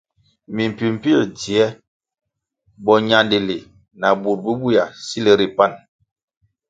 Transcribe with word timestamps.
Mi 0.53 0.63
mpimpier 0.71 1.21
dzie 1.39 1.65
bo 2.83 2.93
ñandili 3.09 3.57
na 3.99 4.07
bur 4.21 4.37
bubuéa 4.43 4.85
sil 5.07 5.25
ri 5.39 5.47
pan. 5.57 5.71